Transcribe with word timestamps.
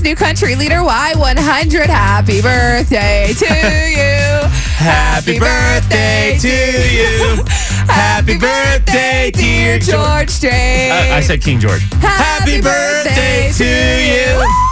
New 0.00 0.16
country 0.16 0.54
leader, 0.54 0.76
Y100. 0.76 1.86
Happy 1.86 2.40
birthday 2.40 3.32
to 3.34 3.44
you. 3.44 4.48
Happy 4.78 5.38
birthday 5.38 6.38
to 6.40 6.48
you. 6.48 7.44
Happy 7.92 8.38
birthday, 8.38 9.30
dear 9.34 9.78
George. 9.78 10.30
Strait. 10.30 10.90
Uh, 10.90 11.16
I 11.16 11.20
said 11.20 11.42
King 11.42 11.60
George. 11.60 11.82
Happy 12.00 12.62
birthday 12.62 13.50
to 13.52 13.64
you. 13.64 14.38
Woo! 14.38 14.71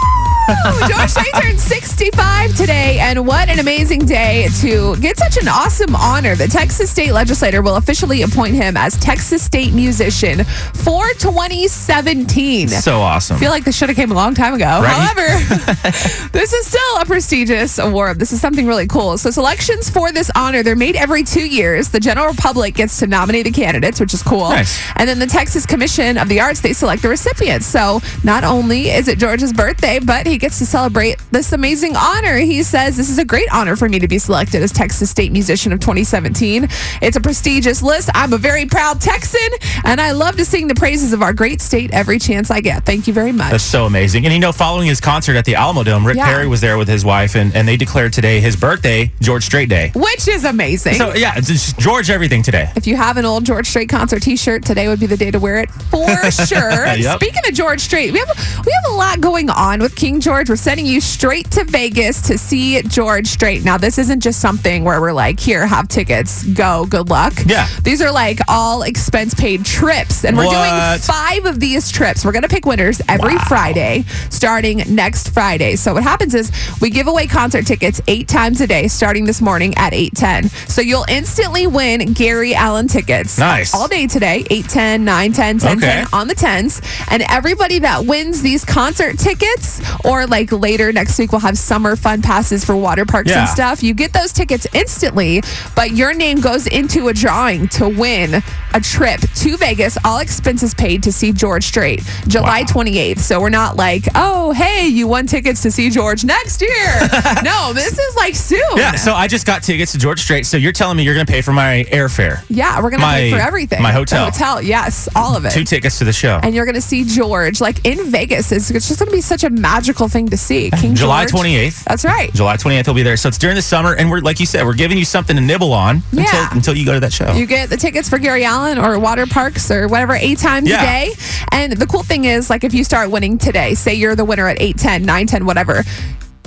George 0.87 1.09
Strait 1.09 1.33
turned 1.41 1.59
65 1.59 2.55
today, 2.55 2.99
and 2.99 3.25
what 3.25 3.49
an 3.49 3.59
amazing 3.59 4.05
day 4.05 4.47
to 4.61 4.95
get 4.97 5.17
such 5.17 5.37
an 5.37 5.47
awesome 5.47 5.95
honor. 5.95 6.35
The 6.35 6.47
Texas 6.47 6.89
state 6.89 7.11
legislator 7.11 7.61
will 7.61 7.75
officially 7.75 8.23
appoint 8.23 8.55
him 8.55 8.75
as 8.75 8.97
Texas 8.97 9.43
State 9.43 9.73
Musician 9.73 10.43
for 10.43 11.07
2017. 11.19 12.67
So 12.69 12.99
awesome. 12.99 13.37
I 13.37 13.39
feel 13.39 13.51
like 13.51 13.63
this 13.63 13.77
should 13.77 13.89
have 13.89 13.95
came 13.95 14.11
a 14.11 14.15
long 14.15 14.33
time 14.33 14.53
ago. 14.53 14.65
Right? 14.65 14.87
However, 14.87 15.27
this 16.31 16.53
is 16.53 16.65
still 16.65 16.97
a 16.99 17.05
prestigious 17.05 17.77
award. 17.77 18.19
This 18.19 18.33
is 18.33 18.41
something 18.41 18.65
really 18.65 18.87
cool. 18.87 19.17
So 19.17 19.31
selections 19.31 19.89
for 19.89 20.11
this 20.11 20.31
honor, 20.35 20.63
they're 20.63 20.75
made 20.75 20.95
every 20.95 21.23
two 21.23 21.47
years. 21.47 21.89
The 21.89 21.99
general 21.99 22.33
public 22.33 22.75
gets 22.75 22.99
to 22.99 23.07
nominate 23.07 23.45
the 23.45 23.51
candidates, 23.51 23.99
which 23.99 24.13
is 24.13 24.23
cool. 24.23 24.49
Nice. 24.49 24.81
And 24.95 25.07
then 25.07 25.19
the 25.19 25.27
Texas 25.27 25.65
Commission 25.65 26.17
of 26.17 26.27
the 26.29 26.39
Arts, 26.39 26.61
they 26.61 26.73
select 26.73 27.01
the 27.03 27.09
recipients. 27.09 27.65
So 27.67 28.01
not 28.23 28.43
only 28.43 28.89
is 28.89 29.07
it 29.07 29.19
George's 29.19 29.53
birthday, 29.53 29.99
but 29.99 30.27
he 30.31 30.37
gets 30.37 30.57
to 30.59 30.65
celebrate 30.65 31.17
this 31.31 31.51
amazing 31.51 31.95
honor. 31.97 32.37
He 32.37 32.63
says, 32.63 32.95
This 32.95 33.09
is 33.09 33.17
a 33.19 33.25
great 33.25 33.51
honor 33.53 33.75
for 33.75 33.89
me 33.89 33.99
to 33.99 34.07
be 34.07 34.17
selected 34.17 34.63
as 34.63 34.71
Texas 34.71 35.09
State 35.09 35.31
Musician 35.33 35.73
of 35.73 35.79
2017. 35.81 36.67
It's 37.01 37.17
a 37.17 37.21
prestigious 37.21 37.81
list. 37.81 38.09
I'm 38.15 38.31
a 38.31 38.37
very 38.37 38.65
proud 38.65 39.01
Texan, 39.01 39.41
and 39.83 39.99
I 39.99 40.11
love 40.11 40.37
to 40.37 40.45
sing 40.45 40.67
the 40.67 40.75
praises 40.75 41.11
of 41.11 41.21
our 41.21 41.33
great 41.33 41.59
state 41.61 41.91
every 41.91 42.17
chance 42.17 42.49
I 42.49 42.61
get. 42.61 42.85
Thank 42.85 43.07
you 43.07 43.13
very 43.13 43.33
much. 43.33 43.51
That's 43.51 43.63
so 43.63 43.85
amazing. 43.85 44.23
And 44.25 44.33
you 44.33 44.39
know, 44.39 44.53
following 44.53 44.87
his 44.87 45.01
concert 45.01 45.35
at 45.35 45.43
the 45.43 45.53
Alamodome, 45.53 46.05
Rick 46.05 46.15
Yeah. 46.17 46.25
Perry 46.25 46.47
was 46.47 46.61
there 46.61 46.77
with 46.77 46.87
his 46.87 47.03
wife, 47.03 47.35
and, 47.35 47.53
and 47.53 47.67
they 47.67 47.75
declared 47.75 48.13
today 48.13 48.39
his 48.39 48.55
birthday, 48.55 49.11
George 49.19 49.43
Strait 49.43 49.67
Day. 49.67 49.91
Which 49.93 50.29
is 50.29 50.45
amazing. 50.45 50.93
So, 50.93 51.13
yeah, 51.13 51.33
it's 51.35 51.73
George 51.73 52.09
everything 52.09 52.41
today. 52.41 52.71
if 52.77 52.87
you 52.87 52.95
have 52.95 53.17
an 53.17 53.25
old 53.25 53.43
George 53.45 53.67
Strait 53.67 53.89
concert 53.89 54.21
T-shirt, 54.21 54.63
today 54.63 54.87
would 54.87 54.99
be 55.01 55.07
the 55.07 55.17
day 55.17 55.29
to 55.31 55.39
wear 55.39 55.57
it 55.59 55.69
for 55.69 56.07
sure. 56.31 56.85
Yep. 56.85 57.17
Speaking 57.17 57.41
of 57.45 57.53
George 57.53 57.81
Strait, 57.81 58.13
we 58.13 58.19
have 58.19 58.29
we 58.65 58.71
have 58.71 58.93
a 58.93 58.95
lot 58.95 59.19
going 59.19 59.49
on 59.49 59.79
with 59.81 59.93
King 59.95 60.20
George. 60.21 60.49
We're 60.49 60.55
sending 60.55 60.85
you 60.85 61.01
straight 61.01 61.49
to 61.51 61.63
Vegas 61.65 62.21
to 62.23 62.37
see 62.37 62.81
George 62.83 63.27
Strait. 63.27 63.63
Now, 63.63 63.77
this 63.77 63.97
isn't 63.97 64.21
just 64.21 64.39
something 64.39 64.83
where 64.83 65.01
we're 65.01 65.11
like, 65.13 65.39
here, 65.39 65.65
have 65.67 65.87
tickets, 65.87 66.43
go, 66.43 66.85
good 66.89 67.09
luck. 67.09 67.33
Yeah. 67.45 67.67
these 67.83 68.01
are 68.01 68.11
like 68.11 68.39
all 68.47 68.83
expense 68.83 69.33
paid 69.33 69.65
trips, 69.65 70.23
and 70.23 70.37
we're 70.37 70.43
doing 70.43 70.99
five 70.99 71.45
of 71.45 71.59
these 71.59 71.91
trips. 71.91 72.23
We're 72.23 72.31
gonna 72.31 72.47
pick 72.47 72.65
winners 72.65 73.01
every 73.09 73.35
Wow. 73.35 73.43
Friday, 73.47 74.03
starting 74.29 74.83
next 74.87 75.29
Friday. 75.29 75.75
So 75.75 75.93
what 75.93 76.03
happens 76.03 76.33
is 76.35 76.51
we 76.81 76.89
give 76.89 77.07
away 77.07 77.27
concert 77.27 77.65
tickets 77.65 77.99
eight 78.07 78.27
times 78.27 78.61
a 78.61 78.67
day, 78.67 78.87
starting 78.87 79.25
this 79.25 79.41
morning 79.41 79.73
at 79.77 79.93
eight 79.93 80.13
ten. 80.15 80.49
So 80.67 80.81
you'll 80.81 81.05
instantly 81.09 81.67
win 81.67 82.13
Gary 82.13 82.53
Allan 82.53 82.87
tickets. 82.87 83.37
Nice. 83.39 83.73
All 83.73 83.87
day 83.87 84.07
today, 84.07 84.45
8, 84.49 84.67
10, 84.67 85.05
9, 85.05 85.33
10, 85.33 85.59
10, 85.59 85.77
Okay. 85.77 85.87
10 85.87 86.07
on 86.13 86.27
the 86.27 86.35
10s. 86.35 86.81
And 87.09 87.23
everybody 87.29 87.79
that 87.79 88.05
wins 88.05 88.41
these 88.41 88.63
concert 88.65 89.17
tickets, 89.17 89.81
or 90.11 90.27
like 90.27 90.51
later 90.51 90.91
next 90.91 91.17
week, 91.17 91.31
we'll 91.31 91.41
have 91.41 91.57
summer 91.57 91.95
fun 91.95 92.21
passes 92.21 92.65
for 92.65 92.75
water 92.75 93.05
parks 93.05 93.29
Yeah. 93.29 93.41
and 93.41 93.49
stuff. 93.49 93.81
You 93.81 93.93
get 93.93 94.11
those 94.13 94.33
tickets 94.33 94.67
instantly, 94.73 95.41
but 95.75 95.91
your 95.91 96.13
name 96.13 96.41
goes 96.41 96.67
into 96.67 97.07
a 97.07 97.13
drawing 97.13 97.67
to 97.69 97.87
win 97.87 98.43
a 98.73 98.79
trip 98.81 99.19
to 99.21 99.57
Vegas, 99.57 99.97
all 100.05 100.19
expenses 100.19 100.73
paid 100.73 101.03
to 101.03 101.11
see 101.11 101.31
George 101.31 101.63
Strait, 101.65 102.01
July 102.27 102.61
Wow. 102.61 102.67
28th. 102.67 103.19
So 103.19 103.39
we're 103.41 103.49
not 103.49 103.75
like, 103.77 104.05
oh, 104.15 104.51
hey, 104.51 104.87
you 104.87 105.07
won 105.07 105.27
tickets 105.27 105.61
to 105.63 105.71
see 105.71 105.89
George 105.89 106.23
next 106.23 106.61
year. 106.61 106.99
no, 107.43 107.73
this 107.73 107.97
is 107.97 108.15
like 108.15 108.35
soon. 108.35 108.59
Yeah, 108.77 108.95
so 108.95 109.13
I 109.13 109.27
just 109.27 109.45
got 109.45 109.63
tickets 109.63 109.91
to 109.93 109.97
George 109.97 110.19
Strait. 110.21 110.45
So 110.45 110.57
you're 110.57 110.71
telling 110.71 110.97
me 110.97 111.03
you're 111.03 111.13
going 111.13 111.25
to 111.25 111.31
pay 111.31 111.41
for 111.41 111.53
my 111.53 111.85
airfare, 111.91 112.43
Yeah, 112.49 112.81
we're 112.81 112.89
gonna 112.89 113.03
pay 113.03 113.31
for 113.31 113.37
everything. 113.39 113.81
my 113.81 113.91
The 113.91 113.97
hotel. 113.97 114.25
hotel, 114.25 114.61
yes, 114.61 115.07
all 115.15 115.35
of 115.35 115.45
it. 115.45 115.51
two 115.51 115.63
tickets 115.63 115.97
to 115.99 116.03
the 116.05 116.13
show. 116.13 116.39
and 116.43 116.53
you're 116.55 116.65
gonna 116.65 116.81
see 116.81 117.03
George 117.03 117.61
like 117.61 117.85
in 117.85 118.09
Vegas. 118.09 118.51
It's, 118.51 118.69
it's 118.71 118.87
just 118.87 118.99
gonna 118.99 119.11
be 119.11 119.21
such 119.21 119.43
a 119.43 119.49
magical 119.49 120.00
thing 120.07 120.29
to 120.29 120.37
see. 120.37 120.69
King 120.79 120.95
July 120.95 121.25
28th. 121.25 121.83
That's 121.83 122.05
right. 122.05 122.33
July 122.33 122.57
28th 122.57 122.87
will 122.87 122.93
be 122.95 123.03
there. 123.03 123.17
So 123.17 123.27
it's 123.29 123.37
during 123.37 123.55
the 123.55 123.61
summer, 123.61 123.95
and 123.95 124.09
we're 124.09 124.19
like 124.21 124.39
you 124.39 124.45
said, 124.45 124.65
we're 124.65 124.73
giving 124.73 124.97
you 124.97 125.05
something 125.05 125.35
to 125.35 125.41
nibble 125.41 125.73
on 125.73 126.01
Yeah. 126.11 126.23
until 126.51 126.57
until 126.71 126.77
you 126.77 126.85
go 126.85 126.93
to 126.93 126.99
that 127.01 127.11
show. 127.13 127.31
You 127.33 127.45
get 127.45 127.69
the 127.69 127.77
tickets 127.77 128.07
for 128.07 128.17
Gary 128.19 128.45
Allan 128.45 128.77
or 128.77 128.97
water 128.99 129.25
parks 129.25 129.69
or 129.71 129.87
whatever 129.87 130.13
eight 130.13 130.37
times 130.37 130.69
Yeah. 130.69 130.81
a 130.81 130.85
day. 130.85 131.13
And 131.51 131.73
the 131.73 131.87
cool 131.87 132.03
thing 132.03 132.25
is, 132.25 132.49
like, 132.49 132.63
if 132.63 132.73
you 132.73 132.83
start 132.83 133.09
winning 133.11 133.37
today, 133.37 133.73
say 133.73 133.93
you're 133.95 134.15
the 134.15 134.23
winner 134.25 134.47
at 134.47 134.61
8, 134.61 134.77
10, 134.77 135.03
9, 135.03 135.27
10, 135.27 135.45
whatever. 135.45 135.83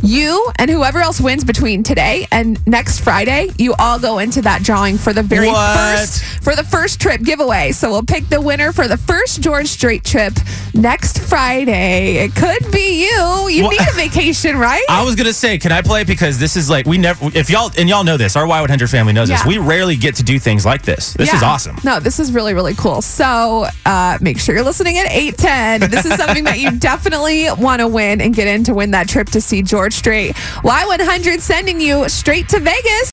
You 0.05 0.51
and 0.59 0.71
whoever 0.71 1.01
else 1.01 1.19
wins 1.19 1.45
between 1.45 1.83
today 1.83 2.27
and 2.31 2.65
next 2.67 3.01
Friday, 3.01 3.49
you 3.59 3.75
all 3.79 3.99
go 3.99 4.19
into 4.19 4.43
that 4.43 4.63
drawing 4.63 4.99
for 4.99 5.15
the 5.15 5.23
very 5.23 5.47
What? 5.49 5.77
first 5.99 6.23
for 6.45 6.55
the 6.55 6.63
first 6.63 7.01
trip 7.01 7.23
giveaway. 7.23 7.73
So 7.73 7.91
we'll 7.91 8.03
pick 8.03 8.29
the 8.29 8.39
winner 8.39 8.71
for 8.73 8.87
the 8.87 8.99
first 8.99 9.41
George 9.41 9.67
Strait 9.69 10.05
trip 10.05 10.35
next 10.75 11.21
Friday. 11.21 12.17
It 12.17 12.35
could 12.35 12.71
be 12.71 13.03
you. 13.05 13.49
You 13.49 13.63
Well- 13.63 13.71
need 13.71 13.81
a 13.81 13.93
vacation, 13.95 14.59
right? 14.59 14.85
I 14.91 15.03
was 15.03 15.15
gonna 15.15 15.33
say, 15.33 15.57
can 15.57 15.73
I 15.73 15.81
play 15.81 16.05
because 16.05 16.39
this 16.39 16.55
is 16.55 16.69
like 16.69 16.85
we 16.87 16.99
never. 16.99 17.31
If 17.35 17.49
y'all 17.49 17.71
and 17.79 17.89
y'all 17.89 18.05
know 18.05 18.19
this, 18.19 18.37
our 18.37 18.45
Y100 18.47 18.91
family 18.91 19.15
knows 19.15 19.29
this. 19.31 19.43
We 19.47 19.57
rarely 19.57 19.97
get 19.97 20.17
to 20.17 20.23
do 20.23 20.39
things 20.39 20.67
like 20.67 20.83
this. 20.83 21.15
This 21.15 21.33
is 21.33 21.43
awesome. 21.43 21.79
No, 21.83 21.99
this 21.99 22.21
is 22.21 22.31
really, 22.31 22.53
really 22.53 22.75
cool. 22.75 23.01
So 23.01 23.67
uh, 23.87 24.19
make 24.21 24.39
sure 24.39 24.55
you're 24.55 24.65
listening 24.65 24.99
at 24.99 25.11
810. 25.11 25.91
This 25.91 26.05
is 26.05 26.15
something 26.17 26.45
that 26.45 26.59
you 26.59 26.71
definitely 26.79 27.49
want 27.53 27.81
to 27.81 27.89
win 27.89 28.21
and 28.21 28.35
get 28.35 28.47
in 28.49 28.65
to 28.65 28.75
win 28.75 28.91
that 28.91 29.09
trip 29.09 29.31
to 29.31 29.41
see 29.41 29.63
George 29.63 29.94
Strait. 29.95 30.35
Y100 30.63 31.41
sending 31.41 31.81
you 31.81 32.09
straight 32.09 32.49
to 32.49 32.59
Vegas. 32.61 32.95